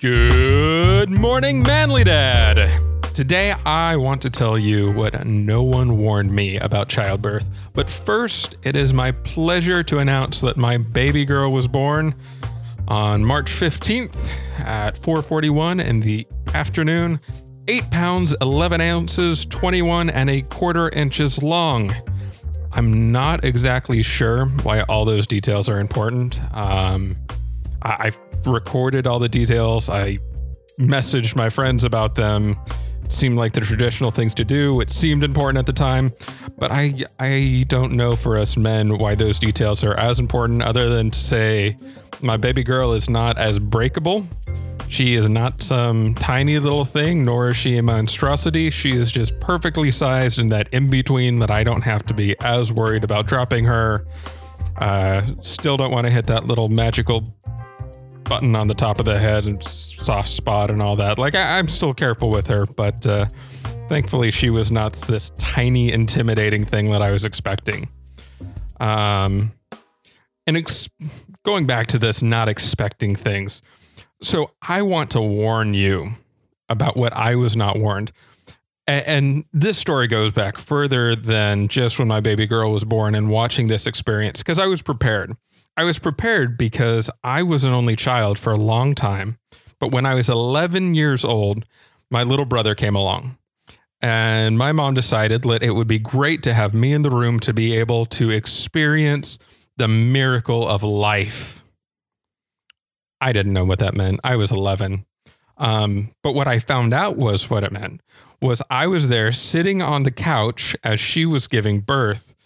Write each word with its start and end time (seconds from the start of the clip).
Good 0.00 1.10
morning, 1.10 1.64
Manly 1.64 2.04
Dad. 2.04 2.70
Today, 3.02 3.50
I 3.50 3.96
want 3.96 4.22
to 4.22 4.30
tell 4.30 4.56
you 4.56 4.92
what 4.92 5.26
no 5.26 5.64
one 5.64 5.98
warned 5.98 6.30
me 6.30 6.56
about 6.56 6.88
childbirth. 6.88 7.50
But 7.72 7.90
first, 7.90 8.58
it 8.62 8.76
is 8.76 8.92
my 8.92 9.10
pleasure 9.10 9.82
to 9.82 9.98
announce 9.98 10.40
that 10.42 10.56
my 10.56 10.76
baby 10.76 11.24
girl 11.24 11.50
was 11.50 11.66
born 11.66 12.14
on 12.86 13.24
March 13.24 13.50
15th 13.50 14.14
at 14.58 14.96
4:41 14.96 15.80
in 15.80 15.98
the 15.98 16.28
afternoon. 16.54 17.18
8 17.66 17.90
pounds 17.90 18.36
11 18.40 18.80
ounces 18.80 19.44
21 19.46 20.10
and 20.10 20.30
a 20.30 20.42
quarter 20.42 20.88
inches 20.90 21.42
long 21.42 21.92
i'm 22.72 23.12
not 23.12 23.44
exactly 23.44 24.02
sure 24.02 24.46
why 24.62 24.80
all 24.82 25.04
those 25.04 25.26
details 25.26 25.68
are 25.68 25.78
important 25.78 26.40
um, 26.54 27.14
I, 27.82 27.96
i've 28.00 28.18
recorded 28.46 29.06
all 29.06 29.18
the 29.18 29.28
details 29.28 29.90
i 29.90 30.18
messaged 30.78 31.36
my 31.36 31.50
friends 31.50 31.84
about 31.84 32.14
them 32.14 32.56
it 33.02 33.12
seemed 33.12 33.36
like 33.36 33.52
the 33.52 33.60
traditional 33.60 34.10
things 34.10 34.34
to 34.34 34.44
do 34.44 34.80
it 34.80 34.90
seemed 34.90 35.24
important 35.24 35.58
at 35.58 35.66
the 35.66 35.72
time 35.72 36.12
but 36.56 36.70
i 36.70 36.94
i 37.18 37.64
don't 37.68 37.92
know 37.92 38.14
for 38.14 38.38
us 38.38 38.56
men 38.56 38.98
why 38.98 39.14
those 39.14 39.38
details 39.38 39.82
are 39.82 39.94
as 39.94 40.20
important 40.20 40.62
other 40.62 40.88
than 40.88 41.10
to 41.10 41.18
say 41.18 41.76
my 42.22 42.36
baby 42.36 42.62
girl 42.62 42.92
is 42.92 43.08
not 43.08 43.36
as 43.38 43.58
breakable 43.58 44.26
she 44.88 45.14
is 45.14 45.28
not 45.28 45.62
some 45.62 46.14
tiny 46.14 46.58
little 46.58 46.84
thing, 46.84 47.24
nor 47.24 47.48
is 47.48 47.56
she 47.56 47.76
a 47.76 47.82
monstrosity. 47.82 48.70
She 48.70 48.90
is 48.90 49.12
just 49.12 49.38
perfectly 49.38 49.90
sized 49.90 50.38
in 50.38 50.48
that 50.48 50.68
in 50.72 50.88
between 50.88 51.36
that 51.36 51.50
I 51.50 51.62
don't 51.62 51.82
have 51.82 52.06
to 52.06 52.14
be 52.14 52.34
as 52.40 52.72
worried 52.72 53.04
about 53.04 53.26
dropping 53.26 53.66
her. 53.66 54.06
Uh, 54.76 55.22
still 55.42 55.76
don't 55.76 55.90
want 55.90 56.06
to 56.06 56.10
hit 56.10 56.26
that 56.26 56.46
little 56.46 56.68
magical 56.68 57.37
button 58.28 58.54
on 58.54 58.68
the 58.68 58.74
top 58.74 58.98
of 58.98 59.06
the 59.06 59.18
head 59.18 59.46
and 59.46 59.62
soft 59.62 60.28
spot 60.28 60.70
and 60.70 60.82
all 60.82 60.96
that. 60.96 61.18
Like, 61.18 61.34
I, 61.34 61.58
am 61.58 61.68
still 61.68 61.94
careful 61.94 62.30
with 62.30 62.46
her, 62.48 62.66
but 62.66 63.06
uh, 63.06 63.26
thankfully 63.88 64.30
she 64.30 64.50
was 64.50 64.70
not 64.70 64.94
this 64.94 65.30
tiny, 65.38 65.92
intimidating 65.92 66.64
thing 66.64 66.90
that 66.90 67.02
I 67.02 67.10
was 67.10 67.24
expecting. 67.24 67.88
Um, 68.80 69.52
and 70.46 70.56
ex- 70.56 70.88
going 71.44 71.66
back 71.66 71.88
to 71.88 71.98
this, 71.98 72.22
not 72.22 72.48
expecting 72.48 73.16
things 73.16 73.62
so 74.22 74.50
I 74.62 74.82
want 74.82 75.12
to 75.12 75.20
warn 75.20 75.74
you 75.74 76.12
about 76.68 76.96
what 76.96 77.12
I 77.12 77.36
was 77.36 77.56
not 77.56 77.78
warned. 77.78 78.12
And, 78.86 79.44
this 79.52 79.76
story 79.76 80.06
goes 80.06 80.32
back 80.32 80.56
further 80.56 81.14
than 81.14 81.68
just 81.68 81.98
when 81.98 82.08
my 82.08 82.20
baby 82.20 82.46
girl 82.46 82.72
was 82.72 82.84
born 82.84 83.14
and 83.14 83.28
watching 83.28 83.66
this 83.66 83.86
experience 83.86 84.38
because 84.38 84.58
I 84.58 84.64
was 84.64 84.80
prepared. 84.80 85.36
I 85.78 85.84
was 85.84 85.98
prepared 85.98 86.58
because 86.58 87.08
I 87.22 87.42
was 87.42 87.64
an 87.64 87.72
only 87.72 87.96
child 87.96 88.38
for 88.38 88.52
a 88.52 88.56
long 88.56 88.94
time. 88.94 89.38
But 89.78 89.92
when 89.92 90.04
I 90.04 90.14
was 90.14 90.28
11 90.28 90.94
years 90.94 91.24
old, 91.24 91.64
my 92.10 92.22
little 92.24 92.44
brother 92.44 92.74
came 92.74 92.96
along. 92.96 93.38
And 94.00 94.58
my 94.58 94.72
mom 94.72 94.94
decided 94.94 95.42
that 95.42 95.62
it 95.62 95.70
would 95.70 95.88
be 95.88 95.98
great 95.98 96.42
to 96.42 96.52
have 96.52 96.74
me 96.74 96.92
in 96.92 97.02
the 97.02 97.10
room 97.10 97.40
to 97.40 97.54
be 97.54 97.76
able 97.76 98.04
to 98.06 98.30
experience 98.30 99.38
the 99.76 99.88
miracle 99.88 100.68
of 100.68 100.82
life 100.82 101.58
I 103.20 103.32
didn't 103.32 103.52
know 103.52 103.64
what 103.64 103.80
that 103.80 103.94
meant. 103.94 104.20
I 104.22 104.36
was 104.36 104.52
11. 104.52 105.04
Um, 105.56 106.10
but 106.22 106.34
what 106.34 106.46
I 106.46 106.58
found 106.58 106.94
out 106.94 107.16
was 107.16 107.50
what 107.50 107.64
it 107.64 107.72
meant 107.72 108.00
was 108.40 108.62
I 108.70 108.86
was 108.86 109.08
there 109.08 109.32
sitting 109.32 109.82
on 109.82 110.04
the 110.04 110.12
couch 110.12 110.76
as 110.84 111.00
she 111.00 111.26
was 111.26 111.48
giving 111.48 111.80
birth 111.80 112.36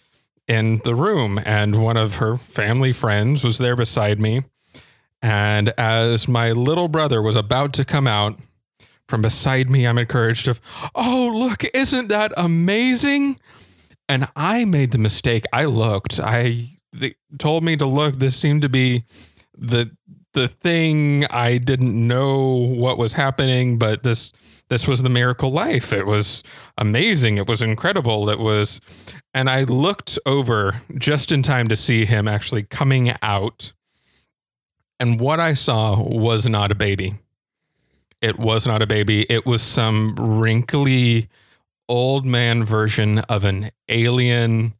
in 0.47 0.81
the 0.83 0.95
room, 0.95 1.39
and 1.45 1.81
one 1.81 1.97
of 1.97 2.15
her 2.15 2.37
family 2.37 2.91
friends 2.91 3.43
was 3.43 3.57
there 3.57 3.75
beside 3.75 4.19
me. 4.19 4.43
And 5.21 5.69
as 5.77 6.27
my 6.27 6.51
little 6.51 6.89
brother 6.89 7.21
was 7.21 7.35
about 7.35 7.71
to 7.73 7.85
come 7.85 8.07
out 8.07 8.37
from 9.07 9.21
beside 9.21 9.69
me, 9.69 9.87
I'm 9.87 9.97
encouraged 9.97 10.47
of, 10.47 10.59
oh, 10.95 11.31
look, 11.33 11.63
isn't 11.73 12.09
that 12.09 12.33
amazing? 12.35 13.39
And 14.09 14.27
I 14.35 14.65
made 14.65 14.91
the 14.91 14.97
mistake. 14.97 15.45
I 15.53 15.65
looked. 15.65 16.19
I 16.19 16.77
they 16.91 17.15
told 17.39 17.63
me 17.63 17.77
to 17.77 17.85
look. 17.85 18.19
This 18.19 18.35
seemed 18.35 18.61
to 18.63 18.69
be 18.69 19.05
the 19.57 19.95
the 20.33 20.47
thing 20.47 21.25
I 21.25 21.57
didn't 21.57 21.95
know 21.95 22.47
what 22.55 22.97
was 22.97 23.13
happening, 23.13 23.77
but 23.77 24.03
this 24.03 24.31
this 24.69 24.87
was 24.87 25.03
the 25.03 25.09
miracle 25.09 25.51
life. 25.51 25.93
It 25.93 26.05
was 26.05 26.43
amazing. 26.77 27.37
It 27.37 27.47
was 27.47 27.61
incredible. 27.61 28.29
It 28.29 28.39
was 28.39 28.81
and 29.33 29.49
I 29.49 29.63
looked 29.63 30.17
over 30.25 30.81
just 30.97 31.31
in 31.31 31.41
time 31.43 31.67
to 31.67 31.75
see 31.75 32.05
him 32.05 32.27
actually 32.27 32.63
coming 32.63 33.13
out. 33.21 33.73
And 34.99 35.19
what 35.19 35.39
I 35.39 35.53
saw 35.53 36.01
was 36.01 36.47
not 36.47 36.71
a 36.71 36.75
baby. 36.75 37.19
It 38.21 38.39
was 38.39 38.65
not 38.65 38.81
a 38.81 38.87
baby. 38.87 39.25
It 39.29 39.45
was 39.45 39.61
some 39.61 40.15
wrinkly 40.15 41.27
old 41.89 42.25
man 42.25 42.63
version 42.63 43.19
of 43.19 43.43
an 43.43 43.69
alien 43.89 44.73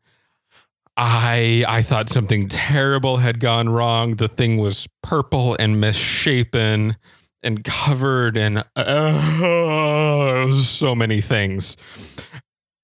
I 0.95 1.65
I 1.67 1.81
thought 1.81 2.09
something 2.09 2.47
terrible 2.47 3.17
had 3.17 3.39
gone 3.39 3.69
wrong. 3.69 4.15
The 4.15 4.27
thing 4.27 4.57
was 4.57 4.87
purple 5.01 5.55
and 5.59 5.79
misshapen 5.81 6.97
and 7.41 7.63
covered 7.63 8.37
in 8.37 8.63
uh, 8.75 10.51
so 10.53 10.95
many 10.95 11.21
things. 11.21 11.77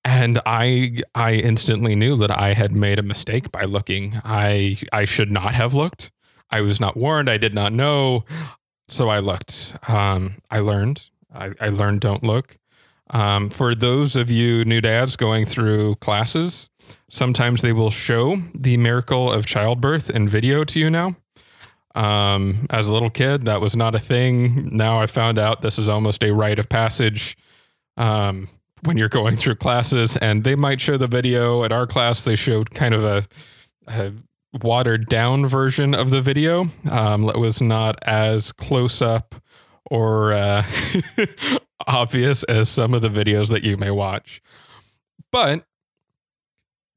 And 0.04 0.42
I 0.46 1.02
I 1.14 1.34
instantly 1.34 1.96
knew 1.96 2.16
that 2.18 2.32
I 2.32 2.54
had 2.54 2.72
made 2.72 3.00
a 3.00 3.04
mistake 3.04 3.52
by 3.52 3.64
looking. 3.64 4.20
I 4.24 4.78
I 4.92 5.06
should 5.06 5.32
not 5.32 5.54
have 5.54 5.74
looked. 5.74 6.12
I 6.50 6.62
was 6.62 6.80
not 6.80 6.98
warned. 6.98 7.30
I 7.30 7.38
did 7.38 7.54
not 7.54 7.74
know. 7.74 8.26
So 8.88 9.10
I 9.10 9.20
looked. 9.20 9.78
Um, 9.88 10.38
I 10.50 10.60
learned. 10.60 11.10
I, 11.34 11.52
I 11.62 11.70
learned 11.70 12.02
don't 12.02 12.24
look. 12.24 12.58
Um, 13.12 13.50
for 13.50 13.74
those 13.74 14.16
of 14.16 14.30
you 14.30 14.64
new 14.66 14.82
dads 14.82 15.16
going 15.16 15.46
through 15.46 15.96
classes, 15.96 16.70
sometimes 17.10 17.62
they 17.62 17.74
will 17.74 17.92
show 17.92 18.38
the 18.54 18.78
miracle 18.78 19.32
of 19.32 19.46
childbirth 19.46 20.10
in 20.10 20.30
video 20.30 20.64
to 20.66 20.80
you 20.80 20.90
now. 20.90 21.16
Um, 21.96 22.68
as 22.70 22.88
a 22.88 22.94
little 22.94 23.10
kid, 23.10 23.46
that 23.46 23.62
was 23.62 23.76
not 23.76 23.96
a 23.96 24.00
thing. 24.00 24.70
Now 24.76 25.02
I 25.02 25.08
found 25.08 25.40
out 25.40 25.62
this 25.62 25.80
is 25.80 25.90
almost 25.90 26.24
a 26.24 26.34
rite 26.34 26.60
of 26.60 26.70
passage 26.70 27.36
um, 27.98 28.48
when 28.84 28.98
you're 28.98 29.10
going 29.10 29.36
through 29.36 29.56
classes, 29.56 30.16
and 30.18 30.44
they 30.44 30.56
might 30.56 30.80
show 30.80 30.98
the 30.98 31.08
video. 31.08 31.64
At 31.64 31.72
our 31.72 31.88
class, 31.88 32.22
they 32.22 32.36
showed 32.36 32.72
kind 32.72 32.94
of 32.94 33.04
a, 33.04 33.28
a 33.88 34.14
watered 34.62 35.10
down 35.10 35.46
version 35.48 35.96
of 35.96 36.12
the 36.12 36.22
video. 36.22 36.68
Um, 36.90 37.28
it 37.28 37.38
was 37.38 37.62
not 37.62 37.98
as 38.04 38.52
close 38.52 39.02
up 39.02 39.36
or 39.90 40.32
uh, 40.34 40.64
obvious 41.88 42.44
as 42.44 42.70
some 42.70 42.94
of 42.94 43.02
the 43.02 43.10
videos 43.10 43.50
that 43.50 43.64
you 43.64 43.78
may 43.78 43.92
watch. 43.92 44.42
But 45.32 45.66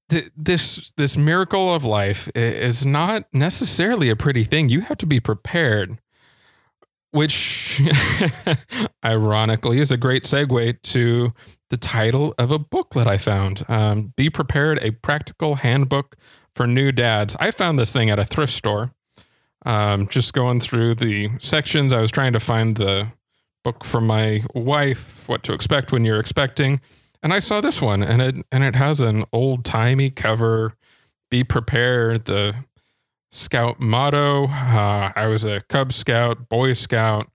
th- 0.08 0.30
this 0.36 0.92
this 0.96 1.16
miracle 1.16 1.74
of 1.74 1.84
life 1.84 2.28
is 2.34 2.84
not 2.86 3.24
necessarily 3.32 4.08
a 4.10 4.16
pretty 4.16 4.44
thing. 4.44 4.68
You 4.68 4.82
have 4.82 4.98
to 4.98 5.06
be 5.06 5.20
prepared, 5.20 5.98
which 7.10 7.82
ironically 9.04 9.80
is 9.80 9.90
a 9.90 9.96
great 9.96 10.24
segue 10.24 10.82
to 10.82 11.32
the 11.70 11.76
title 11.76 12.34
of 12.38 12.50
a 12.52 12.58
booklet 12.58 13.06
I 13.06 13.18
found. 13.18 13.64
Um, 13.68 14.12
be 14.16 14.30
prepared: 14.30 14.78
a 14.82 14.92
practical 14.92 15.56
handbook 15.56 16.16
for 16.54 16.66
new 16.66 16.92
dads. 16.92 17.36
I 17.40 17.50
found 17.50 17.78
this 17.78 17.92
thing 17.92 18.10
at 18.10 18.18
a 18.18 18.24
thrift 18.24 18.52
store. 18.52 18.92
Um, 19.64 20.08
just 20.08 20.32
going 20.32 20.58
through 20.58 20.96
the 20.96 21.30
sections, 21.38 21.92
I 21.92 22.00
was 22.00 22.10
trying 22.10 22.32
to 22.32 22.40
find 22.40 22.76
the 22.76 23.12
book 23.62 23.84
from 23.84 24.06
my 24.06 24.44
wife, 24.54 25.28
What 25.28 25.42
to 25.44 25.52
Expect 25.52 25.92
When 25.92 26.04
You're 26.04 26.20
Expecting. 26.20 26.80
And 27.22 27.32
I 27.32 27.38
saw 27.38 27.60
this 27.60 27.80
one 27.80 28.02
and 28.02 28.20
it 28.20 28.34
and 28.50 28.64
it 28.64 28.74
has 28.74 29.00
an 29.00 29.24
old 29.32 29.64
timey 29.64 30.10
cover. 30.10 30.72
Be 31.30 31.44
prepared, 31.44 32.24
the 32.26 32.54
scout 33.30 33.80
motto. 33.80 34.46
Uh, 34.46 35.12
I 35.14 35.26
was 35.26 35.44
a 35.44 35.60
Cub 35.62 35.92
Scout, 35.92 36.48
Boy 36.48 36.74
Scout, 36.74 37.30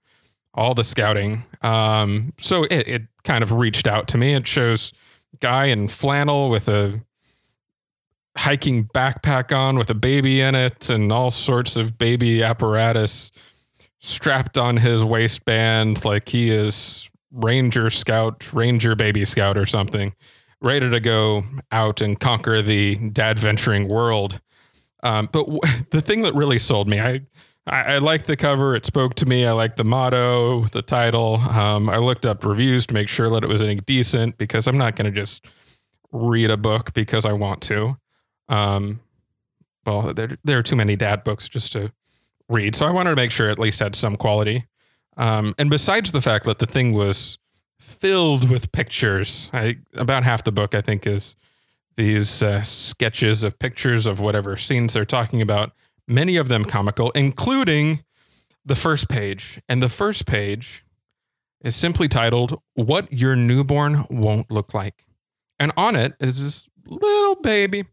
all 0.53 0.75
the 0.75 0.83
scouting. 0.83 1.43
Um, 1.61 2.33
so 2.39 2.63
it, 2.65 2.87
it 2.87 3.01
kind 3.23 3.43
of 3.43 3.51
reached 3.53 3.87
out 3.87 4.07
to 4.09 4.17
me. 4.17 4.33
It 4.33 4.45
shows 4.45 4.93
guy 5.39 5.65
in 5.65 5.87
flannel 5.87 6.49
with 6.49 6.67
a 6.67 7.01
hiking 8.37 8.85
backpack 8.85 9.55
on 9.55 9.77
with 9.79 9.89
a 9.89 9.95
baby 9.95 10.41
in 10.41 10.53
it 10.53 10.89
and 10.89 11.11
all 11.11 11.31
sorts 11.31 11.75
of 11.75 11.97
baby 11.97 12.43
apparatus 12.43 13.31
strapped 13.99 14.57
on 14.57 14.77
his 14.77 15.03
waistband 15.03 16.03
like 16.05 16.29
he 16.29 16.49
is 16.49 17.09
ranger 17.31 17.89
scout 17.89 18.53
ranger 18.53 18.95
baby 18.95 19.25
scout 19.25 19.57
or 19.57 19.65
something 19.65 20.13
ready 20.61 20.89
to 20.89 20.99
go 20.99 21.43
out 21.71 22.01
and 22.01 22.19
conquer 22.19 22.61
the 22.61 22.95
dad 23.09 23.37
venturing 23.37 23.87
world 23.87 24.39
um, 25.03 25.29
but 25.31 25.45
w- 25.45 25.59
the 25.91 26.01
thing 26.01 26.21
that 26.21 26.33
really 26.35 26.59
sold 26.59 26.87
me 26.87 26.99
i 26.99 27.21
I, 27.67 27.95
I 27.95 27.97
like 27.97 28.25
the 28.25 28.37
cover. 28.37 28.75
It 28.75 28.85
spoke 28.85 29.15
to 29.15 29.25
me. 29.25 29.45
I 29.45 29.51
like 29.51 29.75
the 29.75 29.83
motto, 29.83 30.65
the 30.67 30.81
title. 30.81 31.35
Um, 31.35 31.89
I 31.89 31.97
looked 31.97 32.25
up 32.25 32.45
reviews 32.45 32.85
to 32.87 32.93
make 32.93 33.09
sure 33.09 33.29
that 33.29 33.43
it 33.43 33.47
was 33.47 33.61
any 33.61 33.75
decent 33.75 34.37
because 34.37 34.67
I'm 34.67 34.77
not 34.77 34.95
going 34.95 35.13
to 35.13 35.21
just 35.21 35.45
read 36.11 36.49
a 36.49 36.57
book 36.57 36.93
because 36.93 37.25
I 37.25 37.33
want 37.33 37.61
to. 37.63 37.97
Um, 38.49 39.01
well, 39.85 40.13
there 40.13 40.37
there 40.43 40.57
are 40.57 40.63
too 40.63 40.75
many 40.75 40.95
dad 40.95 41.23
books 41.23 41.47
just 41.47 41.73
to 41.73 41.91
read, 42.49 42.75
so 42.75 42.85
I 42.85 42.91
wanted 42.91 43.11
to 43.11 43.15
make 43.15 43.31
sure 43.31 43.49
it 43.49 43.53
at 43.53 43.59
least 43.59 43.79
had 43.79 43.95
some 43.95 44.15
quality. 44.15 44.65
Um, 45.17 45.53
and 45.57 45.69
besides 45.69 46.11
the 46.11 46.21
fact 46.21 46.45
that 46.45 46.59
the 46.59 46.65
thing 46.65 46.93
was 46.93 47.37
filled 47.79 48.49
with 48.49 48.71
pictures, 48.71 49.49
I, 49.53 49.77
about 49.93 50.23
half 50.23 50.43
the 50.43 50.51
book, 50.51 50.75
I 50.75 50.81
think, 50.81 51.07
is 51.07 51.35
these 51.95 52.43
uh, 52.43 52.61
sketches 52.61 53.43
of 53.43 53.57
pictures 53.57 54.05
of 54.05 54.19
whatever 54.19 54.55
scenes 54.55 54.93
they're 54.93 55.05
talking 55.05 55.41
about, 55.41 55.71
many 56.07 56.37
of 56.37 56.47
them 56.47 56.63
comical, 56.63 57.11
including 57.11 58.03
the 58.65 58.75
first 58.75 59.09
page. 59.09 59.59
And 59.67 59.81
the 59.81 59.89
first 59.89 60.25
page 60.27 60.83
is 61.61 61.75
simply 61.75 62.07
titled, 62.07 62.61
What 62.75 63.11
Your 63.11 63.35
Newborn 63.35 64.05
Won't 64.09 64.51
Look 64.51 64.73
Like. 64.73 65.05
And 65.59 65.71
on 65.75 65.95
it 65.95 66.13
is 66.19 66.43
this 66.43 66.69
little 66.85 67.35
baby, 67.35 67.85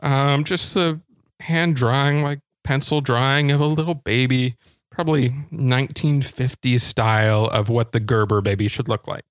um, 0.00 0.44
just 0.44 0.76
a 0.76 1.00
hand 1.40 1.76
drawing, 1.76 2.22
like 2.22 2.40
pencil 2.68 3.00
drawing 3.00 3.50
of 3.50 3.62
a 3.62 3.66
little 3.66 3.94
baby, 3.94 4.54
probably 4.90 5.30
1950s 5.50 6.82
style 6.82 7.46
of 7.46 7.70
what 7.70 7.92
the 7.92 7.98
Gerber 7.98 8.42
baby 8.42 8.68
should 8.68 8.90
look 8.90 9.08
like. 9.08 9.24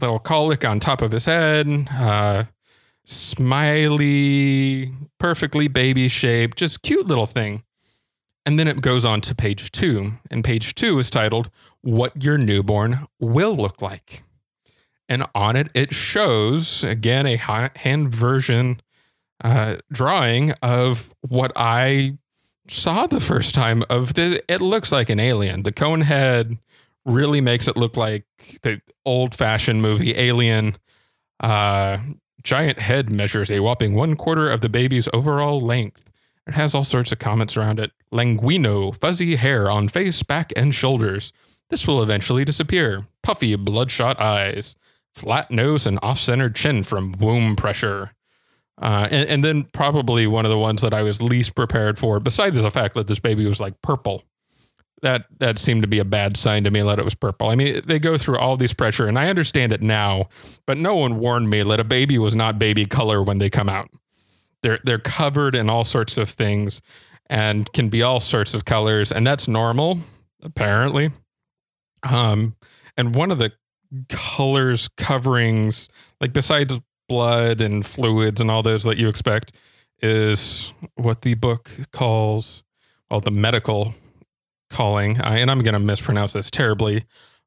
Little 0.00 0.18
cowlick 0.18 0.68
on 0.68 0.80
top 0.80 1.02
of 1.02 1.12
his 1.12 1.26
head, 1.26 1.68
uh, 1.88 2.46
smiley, 3.06 4.92
perfectly 5.20 5.68
baby 5.68 6.08
shaped, 6.08 6.58
just 6.58 6.82
cute 6.82 7.06
little 7.06 7.26
thing. 7.26 7.62
And 8.44 8.58
then 8.58 8.66
it 8.66 8.80
goes 8.80 9.06
on 9.06 9.20
to 9.20 9.36
page 9.36 9.70
two, 9.70 10.14
and 10.28 10.42
page 10.42 10.74
two 10.74 10.98
is 10.98 11.10
titled 11.10 11.48
What 11.80 12.20
Your 12.20 12.38
Newborn 12.38 13.06
Will 13.20 13.54
Look 13.54 13.80
Like. 13.80 14.24
And 15.08 15.26
on 15.32 15.54
it, 15.54 15.68
it 15.74 15.94
shows 15.94 16.82
again 16.82 17.24
a 17.24 17.36
hand 17.36 18.08
version 18.12 18.80
uh, 19.44 19.76
drawing 19.92 20.52
of 20.60 21.14
what 21.20 21.52
I 21.54 22.18
saw 22.68 23.06
the 23.06 23.20
first 23.20 23.54
time 23.54 23.84
of 23.90 24.14
the. 24.14 24.42
It 24.48 24.60
looks 24.60 24.92
like 24.92 25.10
an 25.10 25.20
alien. 25.20 25.62
The 25.62 25.72
cone 25.72 26.02
head 26.02 26.58
really 27.04 27.40
makes 27.40 27.68
it 27.68 27.76
look 27.76 27.96
like 27.96 28.24
the 28.62 28.80
old 29.04 29.34
fashioned 29.34 29.82
movie 29.82 30.16
Alien. 30.16 30.76
Uh, 31.40 31.98
giant 32.42 32.78
head 32.80 33.10
measures 33.10 33.50
a 33.50 33.60
whopping 33.60 33.94
one 33.94 34.16
quarter 34.16 34.48
of 34.48 34.60
the 34.60 34.68
baby's 34.68 35.08
overall 35.12 35.60
length. 35.60 36.10
It 36.46 36.54
has 36.54 36.74
all 36.74 36.84
sorts 36.84 37.12
of 37.12 37.18
comments 37.18 37.56
around 37.56 37.78
it. 37.78 37.92
Lanugo, 38.12 38.94
fuzzy 38.94 39.36
hair 39.36 39.70
on 39.70 39.88
face, 39.88 40.22
back, 40.22 40.52
and 40.56 40.74
shoulders. 40.74 41.32
This 41.70 41.86
will 41.86 42.02
eventually 42.02 42.44
disappear. 42.44 43.06
Puffy, 43.22 43.54
bloodshot 43.56 44.20
eyes. 44.20 44.76
Flat 45.14 45.50
nose 45.50 45.86
and 45.86 45.98
off 46.02 46.18
centered 46.18 46.56
chin 46.56 46.82
from 46.82 47.12
womb 47.12 47.54
pressure. 47.54 48.12
Uh, 48.82 49.06
and, 49.12 49.28
and, 49.28 49.44
then 49.44 49.62
probably 49.72 50.26
one 50.26 50.44
of 50.44 50.50
the 50.50 50.58
ones 50.58 50.82
that 50.82 50.92
I 50.92 51.02
was 51.02 51.22
least 51.22 51.54
prepared 51.54 52.00
for, 52.00 52.18
besides 52.18 52.60
the 52.60 52.70
fact 52.70 52.94
that 52.94 53.06
this 53.06 53.20
baby 53.20 53.46
was 53.46 53.60
like 53.60 53.80
purple. 53.80 54.24
That 55.02 55.26
that 55.38 55.58
seemed 55.58 55.82
to 55.82 55.88
be 55.88 56.00
a 56.00 56.04
bad 56.04 56.36
sign 56.36 56.64
to 56.64 56.70
me 56.70 56.82
that 56.82 56.98
it 56.98 57.04
was 57.04 57.14
purple. 57.14 57.48
I 57.48 57.54
mean, 57.54 57.82
they 57.86 58.00
go 58.00 58.18
through 58.18 58.38
all 58.38 58.56
these 58.56 58.72
pressure, 58.72 59.06
and 59.06 59.18
I 59.18 59.28
understand 59.28 59.72
it 59.72 59.82
now, 59.82 60.28
but 60.66 60.78
no 60.78 60.96
one 60.96 61.20
warned 61.20 61.48
me 61.48 61.62
that 61.62 61.80
a 61.80 61.84
baby 61.84 62.18
was 62.18 62.34
not 62.34 62.58
baby 62.58 62.84
color 62.84 63.22
when 63.22 63.38
they 63.38 63.50
come 63.50 63.68
out. 63.68 63.88
They're 64.62 64.80
they're 64.84 64.98
covered 64.98 65.54
in 65.54 65.70
all 65.70 65.84
sorts 65.84 66.18
of 66.18 66.28
things 66.28 66.82
and 67.28 67.72
can 67.72 67.88
be 67.88 68.02
all 68.02 68.20
sorts 68.20 68.52
of 68.52 68.64
colors, 68.64 69.12
and 69.12 69.24
that's 69.26 69.46
normal, 69.46 70.00
apparently. 70.42 71.10
Um, 72.02 72.56
and 72.96 73.14
one 73.14 73.30
of 73.30 73.38
the 73.38 73.52
colors 74.08 74.88
coverings, 74.96 75.88
like 76.20 76.32
besides 76.32 76.80
blood 77.08 77.60
and 77.60 77.84
fluids 77.84 78.40
and 78.40 78.50
all 78.50 78.62
those 78.62 78.84
that 78.84 78.98
you 78.98 79.08
expect, 79.08 79.52
is 80.00 80.72
what 80.94 81.22
the 81.22 81.34
book 81.34 81.70
calls, 81.92 82.64
well, 83.10 83.20
the 83.20 83.30
medical 83.30 83.94
calling, 84.70 85.18
and 85.20 85.50
I'm 85.50 85.60
going 85.60 85.74
to 85.74 85.78
mispronounce 85.78 86.32
this 86.32 86.50
terribly, 86.50 87.04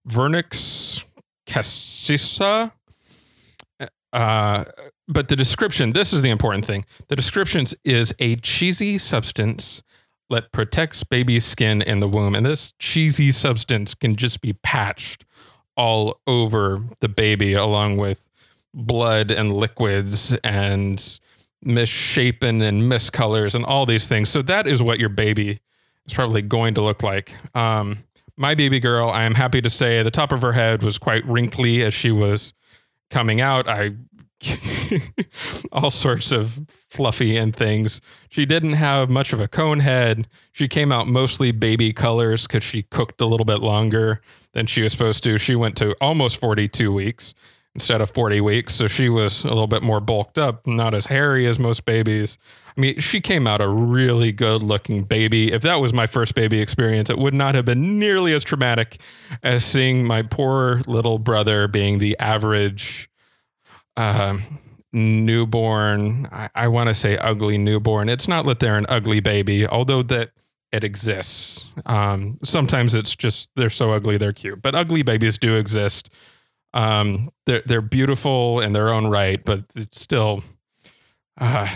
vernix 0.07 1.03
cassia. 1.45 2.73
Uh, 4.13 4.63
but 5.07 5.27
the 5.27 5.35
description, 5.35 5.91
this 5.91 6.13
is 6.13 6.21
the 6.21 6.29
important 6.29 6.65
thing. 6.65 6.85
The 7.09 7.15
description 7.15 7.65
is 7.83 8.13
a 8.19 8.37
cheesy 8.37 8.97
substance 8.97 9.83
that 10.29 10.51
protects 10.51 11.03
baby's 11.03 11.45
skin 11.45 11.81
in 11.81 11.99
the 11.99 12.07
womb. 12.07 12.33
And 12.33 12.45
this 12.45 12.73
cheesy 12.79 13.31
substance 13.31 13.93
can 13.93 14.15
just 14.15 14.41
be 14.41 14.53
patched 14.53 15.25
all 15.75 16.21
over 16.25 16.79
the 17.01 17.09
baby, 17.09 17.53
along 17.53 17.97
with 17.97 18.25
blood 18.75 19.31
and 19.31 19.54
liquids 19.54 20.33
and 20.44 21.19
misshapen 21.62 22.62
and 22.62 22.83
miscolors 22.83 23.56
and 23.56 23.66
all 23.66 23.86
these 23.86 24.07
things. 24.07 24.30
So 24.30 24.42
that 24.44 24.68
is 24.68 24.83
what 24.83 25.00
your 25.00 25.10
baby 25.10 25.62
is 26.06 26.13
probably 26.13 26.42
going 26.42 26.75
to 26.75 26.81
look 26.81 27.01
like. 27.01 27.36
Um, 27.56 28.00
my 28.38 28.54
baby 28.54 28.80
girl, 28.80 29.10
I 29.10 29.24
am 29.24 29.33
happy 29.33 29.62
to 29.62 29.69
say, 29.69 30.04
the 30.04 30.12
top 30.12 30.31
of 30.31 30.42
her 30.42 30.51
head 30.51 30.83
was 30.83 30.98
quite 30.98 31.25
wrinkly 31.25 31.81
as 31.81 31.94
she 31.94 32.12
was 32.12 32.54
coming 33.10 33.42
out. 33.42 33.68
I 33.68 33.94
all 35.72 35.89
sorts 35.89 36.31
of 36.31 36.60
fluffy 36.89 37.38
and 37.38 37.56
things. 37.56 38.01
She 38.30 38.45
didn't 38.45 38.74
have 38.74 39.10
much 39.10 39.33
of 39.33 39.39
a 39.39 39.48
cone 39.48 39.80
head. 39.80 40.27
She 40.51 40.68
came 40.68 40.92
out 40.92 41.07
mostly 41.07 41.51
baby 41.51 41.94
colors 41.94 42.45
because 42.45 42.63
she 42.63 42.83
cooked 42.83 43.22
a 43.22 43.25
little 43.25 43.45
bit 43.45 43.62
longer 43.62 44.22
than 44.51 44.68
she 44.68 44.81
was 44.81 44.92
supposed 44.92 45.24
to. 45.24 45.38
She 45.38 45.56
went 45.56 45.77
to 45.77 45.95
almost 46.01 46.38
42 46.38 46.92
weeks 46.94 47.33
instead 47.75 48.01
of 48.01 48.10
40 48.10 48.42
weeks. 48.42 48.74
So 48.74 48.88
she 48.88 49.10
was 49.10 49.44
a 49.44 49.50
little 49.50 49.68
bit 49.68 49.83
more 49.83 50.00
bulked 50.00 50.39
up, 50.39 50.66
not 50.66 50.94
as 50.94 51.06
hairy 51.07 51.45
as 51.45 51.60
most 51.60 51.86
babies. 51.86 52.38
I 52.75 52.81
mean, 52.81 53.00
she 53.00 53.22
came 53.22 53.48
out 53.48 53.62
a 53.62 53.68
really 53.68 54.31
good 54.31 54.63
looking 54.63 55.04
baby. 55.04 55.51
If 55.54 55.62
that 55.62 55.75
was 55.75 55.94
my 55.94 56.07
first 56.07 56.36
baby 56.36 56.60
experience, 56.60 57.10
it 57.10 57.18
would 57.18 57.33
not 57.33 57.56
have 57.56 57.66
been 57.66 58.00
nearly 58.00 58.33
as 58.33 58.44
traumatic 58.44 59.00
as 59.44 59.63
seeing 59.63 60.06
my 60.06 60.24
poor 60.24 60.81
little 60.88 61.19
brother 61.19 61.68
being 61.68 62.00
the 62.00 62.18
average 62.19 63.10
uh, 63.95 64.38
newborn. 64.92 66.27
I, 66.31 66.50
I 66.56 66.68
want 66.69 66.88
to 66.88 66.94
say 66.94 67.18
ugly 67.18 67.57
newborn. 67.57 68.10
It's 68.10 68.27
not 68.27 68.45
that 68.45 68.60
they're 68.60 68.77
an 68.77 68.88
ugly 68.89 69.19
baby, 69.19 69.68
although 69.68 70.01
that 70.04 70.31
it 70.72 70.83
exists. 70.83 71.68
Um, 71.86 72.39
sometimes 72.44 72.95
it's 72.95 73.16
just 73.16 73.50
they're 73.56 73.69
so 73.69 73.92
ugly 73.92 74.18
they're 74.18 74.33
cute, 74.33 74.62
but 74.62 74.75
ugly 74.75 75.04
babies 75.04 75.38
do 75.38 75.56
exist. 75.56 76.10
Um, 76.75 77.30
they're 77.48 77.63
they're 77.66 77.81
beautiful 77.81 78.60
in 78.60 78.74
their 78.74 78.89
own 78.89 79.07
right, 79.07 79.44
but 79.44 79.63
it's 79.75 80.00
still 80.00 80.44
uh, 81.38 81.68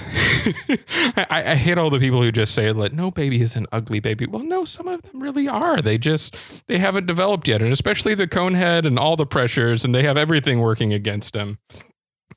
I, 1.18 1.26
I, 1.30 1.56
hate 1.56 1.78
all 1.78 1.90
the 1.90 2.00
people 2.00 2.22
who 2.22 2.32
just 2.32 2.54
say 2.54 2.72
that 2.72 2.94
no 2.94 3.12
baby 3.12 3.42
is 3.42 3.58
an 3.58 3.66
ugly 3.74 4.00
baby. 4.00 4.26
Well, 4.26 4.44
no, 4.44 4.64
some 4.64 4.88
of 4.88 5.02
them 5.02 5.22
really 5.22 5.50
are. 5.50 5.82
They 5.82 5.98
just 5.98 6.38
they 6.68 6.78
haven't 6.78 7.08
developed 7.08 7.46
yet, 7.48 7.62
and 7.62 7.74
especially 7.74 8.16
the 8.16 8.28
cone 8.28 8.54
head 8.54 8.86
and 8.86 8.98
all 8.98 9.18
the 9.18 9.26
pressures, 9.26 9.84
and 9.84 9.94
they 9.94 10.04
have 10.04 10.16
everything 10.16 10.62
working 10.62 10.94
against 10.94 11.34
them. 11.34 11.60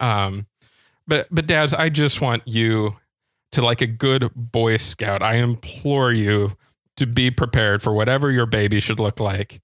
Um, 0.01 0.47
but 1.07 1.29
but 1.31 1.47
dads, 1.47 1.73
I 1.73 1.91
just 1.91 2.21
want 2.21 2.47
you 2.49 2.97
to 3.53 3.63
like 3.63 3.81
a 3.81 3.87
good 3.87 4.31
boy 4.35 4.77
scout. 4.79 5.23
I 5.23 5.35
implore 5.37 6.13
you 6.13 6.57
to 6.97 7.07
be 7.07 7.31
prepared 7.31 7.83
for 7.83 7.93
whatever 7.93 8.33
your 8.33 8.47
baby 8.47 8.81
should 8.81 8.99
look 8.99 9.21
like. 9.21 9.61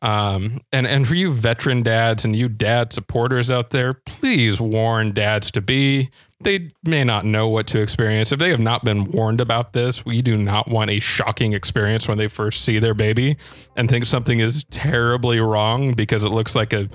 Um, 0.00 0.60
and 0.72 0.86
and 0.86 1.06
for 1.06 1.14
you 1.14 1.32
veteran 1.32 1.82
dads 1.82 2.24
and 2.24 2.36
you 2.36 2.48
dad 2.48 2.92
supporters 2.92 3.50
out 3.50 3.70
there, 3.70 3.92
please 3.92 4.60
warn 4.60 5.12
dads 5.12 5.50
to 5.52 5.60
be 5.60 6.10
they 6.40 6.68
may 6.84 7.02
not 7.02 7.24
know 7.24 7.48
what 7.48 7.66
to 7.68 7.80
experience. 7.80 8.30
If 8.30 8.38
they 8.38 8.50
have 8.50 8.60
not 8.60 8.84
been 8.84 9.10
warned 9.10 9.40
about 9.40 9.72
this, 9.72 10.04
we 10.04 10.22
do 10.22 10.36
not 10.36 10.68
want 10.68 10.90
a 10.90 11.00
shocking 11.00 11.52
experience 11.52 12.06
when 12.06 12.16
they 12.16 12.28
first 12.28 12.64
see 12.64 12.78
their 12.78 12.94
baby 12.94 13.36
and 13.76 13.88
think 13.88 14.06
something 14.06 14.38
is 14.38 14.64
terribly 14.70 15.40
wrong 15.40 15.94
because 15.94 16.24
it 16.24 16.28
looks 16.28 16.54
like 16.54 16.72
a 16.72 16.88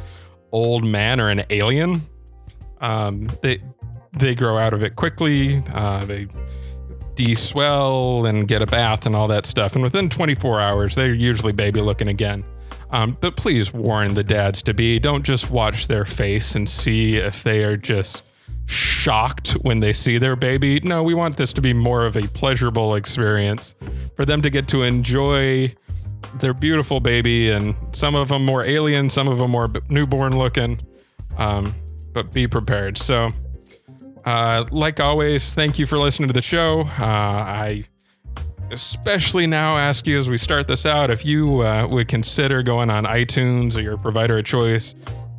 old 0.54 0.86
man 0.86 1.20
or 1.20 1.30
an 1.30 1.44
alien. 1.50 2.02
Um, 2.80 3.28
they 3.42 3.62
they 4.18 4.36
grow 4.36 4.58
out 4.58 4.74
of 4.74 4.84
it 4.84 4.96
quickly. 4.96 5.62
Uh, 5.74 6.06
they 6.06 6.28
de-swell 7.16 8.26
and 8.26 8.48
get 8.48 8.62
a 8.62 8.66
bath 8.66 9.06
and 9.06 9.16
all 9.16 9.28
that 9.28 9.46
stuff. 9.46 9.74
And 9.74 9.84
within 9.84 10.10
24 10.10 10.60
hours, 10.60 10.96
they're 10.96 11.14
usually 11.14 11.52
baby 11.52 11.82
looking 11.82 12.08
again. 12.08 12.44
Um, 12.94 13.18
but 13.20 13.36
please 13.36 13.74
warn 13.74 14.14
the 14.14 14.24
dads 14.24 14.62
to 14.62 14.74
be. 14.74 15.00
Don't 15.00 15.24
just 15.24 15.50
watch 15.50 15.88
their 15.88 16.06
face 16.06 16.56
and 16.56 16.70
see 16.70 17.16
if 17.16 17.42
they 17.42 17.64
are 17.64 17.76
just 17.76 18.24
shocked 18.68 19.54
when 19.64 19.80
they 19.80 19.92
see 19.92 20.20
their 20.20 20.36
baby. 20.36 20.80
No, 20.82 21.02
we 21.02 21.16
want 21.16 21.36
this 21.36 21.54
to 21.54 21.62
be 21.62 21.74
more 21.74 22.06
of 22.06 22.16
a 22.16 22.22
pleasurable 22.22 22.94
experience 22.94 23.74
for 24.16 24.26
them 24.26 24.44
to 24.44 24.50
get 24.52 24.68
to 24.70 24.84
enjoy 24.84 25.74
their 26.40 26.54
beautiful 26.54 27.00
baby 27.00 27.50
and 27.50 27.76
some 27.94 28.14
of 28.14 28.30
them 28.30 28.46
more 28.46 28.64
alien, 28.64 29.10
some 29.10 29.28
of 29.28 29.40
them 29.40 29.50
more 29.52 29.72
newborn 29.90 30.38
looking. 30.38 30.80
Um, 31.38 31.74
but 32.14 32.32
be 32.32 32.48
prepared. 32.48 33.00
So, 33.00 33.32
uh, 34.24 34.66
like 34.70 35.00
always, 35.00 35.52
thank 35.56 35.80
you 35.80 35.88
for 35.88 35.98
listening 35.98 36.30
to 36.30 36.34
the 36.34 36.44
show. 36.44 36.82
Uh, 37.00 37.06
I 37.06 37.86
especially 38.72 39.48
now 39.48 39.78
ask 39.78 40.08
you 40.08 40.18
as 40.18 40.30
we 40.30 40.38
start 40.38 40.68
this 40.68 40.86
out 40.86 41.12
if 41.12 41.26
you 41.26 41.62
uh, 41.62 41.88
would 41.88 42.08
consider 42.08 42.64
going 42.64 42.90
on 42.90 43.06
iTunes 43.06 43.76
or 43.76 43.82
your 43.82 43.98
provider 43.98 44.38
of 44.38 44.46
choice 44.46 44.96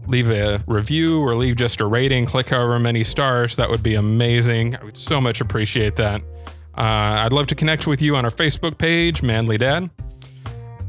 leave 0.06 0.30
a 0.30 0.62
review 0.66 1.20
or 1.20 1.34
leave 1.34 1.56
just 1.56 1.80
a 1.80 1.86
rating, 1.86 2.26
click 2.26 2.48
however 2.48 2.78
many 2.78 3.04
stars. 3.04 3.56
That 3.56 3.70
would 3.70 3.82
be 3.82 3.94
amazing. 3.94 4.76
I 4.76 4.84
would 4.84 4.96
so 4.96 5.20
much 5.20 5.40
appreciate 5.40 5.96
that. 5.96 6.20
Uh, 6.76 7.22
I'd 7.22 7.32
love 7.32 7.46
to 7.48 7.54
connect 7.54 7.86
with 7.86 8.02
you 8.02 8.16
on 8.16 8.24
our 8.24 8.30
Facebook 8.30 8.78
page, 8.78 9.22
Manly 9.22 9.58
Dad. 9.58 9.90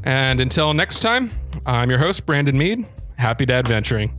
And 0.04 0.40
until 0.40 0.74
next 0.74 1.00
time, 1.00 1.30
I'm 1.64 1.90
your 1.90 1.98
host, 1.98 2.26
Brandon 2.26 2.56
Mead. 2.56 2.86
Happy 3.16 3.46
dad 3.46 3.66
venturing. 3.66 4.12